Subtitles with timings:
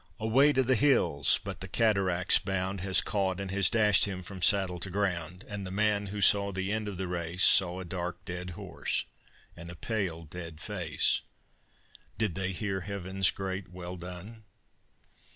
[0.19, 4.41] "Away to the hills!" but the cataract's bound Has caught and has dashed him from
[4.41, 7.85] saddle to ground, And the man who saw the end of the race, Saw a
[7.85, 9.05] dark, dead horse,
[9.55, 11.21] and a pale dead face,
[12.17, 14.45] Did they hear Heaven's great "Well done"?